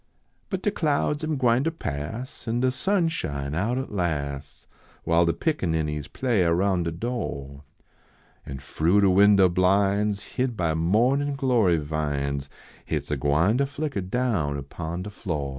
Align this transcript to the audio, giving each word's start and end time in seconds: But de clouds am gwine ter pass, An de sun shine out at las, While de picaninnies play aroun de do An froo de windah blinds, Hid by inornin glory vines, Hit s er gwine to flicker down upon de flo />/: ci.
But 0.49 0.63
de 0.63 0.71
clouds 0.71 1.23
am 1.23 1.37
gwine 1.37 1.63
ter 1.63 1.69
pass, 1.69 2.47
An 2.47 2.61
de 2.61 2.71
sun 2.71 3.07
shine 3.09 3.53
out 3.53 3.77
at 3.77 3.91
las, 3.91 4.65
While 5.03 5.27
de 5.27 5.31
picaninnies 5.33 6.07
play 6.11 6.41
aroun 6.41 6.81
de 6.81 6.91
do 6.91 7.61
An 8.43 8.57
froo 8.57 8.99
de 8.99 9.09
windah 9.11 9.49
blinds, 9.53 10.23
Hid 10.23 10.57
by 10.57 10.73
inornin 10.73 11.37
glory 11.37 11.77
vines, 11.77 12.49
Hit 12.83 13.03
s 13.03 13.11
er 13.11 13.15
gwine 13.15 13.59
to 13.59 13.67
flicker 13.67 14.01
down 14.01 14.57
upon 14.57 15.03
de 15.03 15.11
flo 15.11 15.49
/>/: 15.49 15.49
ci. 15.49 15.49